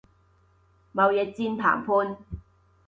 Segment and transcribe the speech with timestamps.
[0.95, 2.17] 貿易戰談判